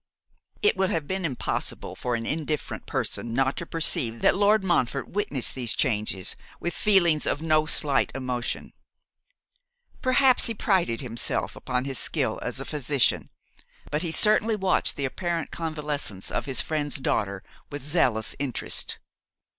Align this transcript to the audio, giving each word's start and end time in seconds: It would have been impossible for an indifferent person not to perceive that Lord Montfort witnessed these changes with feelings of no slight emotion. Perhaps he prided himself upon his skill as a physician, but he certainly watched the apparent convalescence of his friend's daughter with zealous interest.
It 0.63 0.75
would 0.77 0.89
have 0.89 1.07
been 1.07 1.23
impossible 1.25 1.93
for 1.95 2.15
an 2.15 2.25
indifferent 2.25 2.87
person 2.87 3.35
not 3.35 3.55
to 3.57 3.67
perceive 3.67 4.23
that 4.23 4.35
Lord 4.35 4.63
Montfort 4.63 5.09
witnessed 5.09 5.53
these 5.53 5.75
changes 5.75 6.35
with 6.59 6.73
feelings 6.73 7.27
of 7.27 7.39
no 7.43 7.67
slight 7.67 8.11
emotion. 8.15 8.73
Perhaps 10.01 10.47
he 10.47 10.55
prided 10.55 11.01
himself 11.01 11.55
upon 11.55 11.85
his 11.85 11.99
skill 11.99 12.39
as 12.41 12.59
a 12.59 12.65
physician, 12.65 13.29
but 13.91 14.01
he 14.01 14.11
certainly 14.11 14.55
watched 14.55 14.95
the 14.95 15.05
apparent 15.05 15.51
convalescence 15.51 16.31
of 16.31 16.45
his 16.47 16.61
friend's 16.61 16.95
daughter 16.95 17.43
with 17.69 17.83
zealous 17.83 18.35
interest. 18.39 18.97